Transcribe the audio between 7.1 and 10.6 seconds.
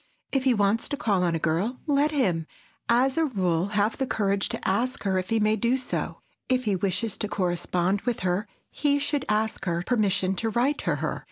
to correspond with her, he should ask her permission to